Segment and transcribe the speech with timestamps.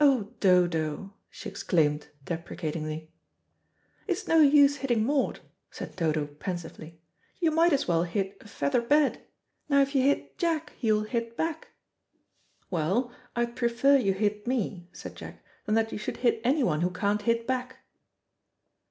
[0.00, 3.10] "Oh, Dodo!" she exclaimed deprecatingly.
[4.06, 7.00] "It's no use hitting Maud," said Dodo pensively.
[7.40, 9.22] "You might as well hit a feather bed.
[9.70, 11.68] Now, if you hit Jack, he will hit back."
[12.70, 16.90] "Well, I'd prefer you hit me," said Jack, "than that you should hit anyone who
[16.90, 17.78] can't hit back."